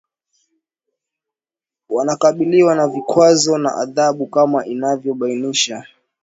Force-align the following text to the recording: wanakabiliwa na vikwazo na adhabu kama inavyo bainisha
wanakabiliwa 1.89 2.75
na 2.75 2.87
vikwazo 2.87 3.57
na 3.57 3.75
adhabu 3.75 4.27
kama 4.27 4.65
inavyo 4.65 5.13
bainisha 5.13 5.85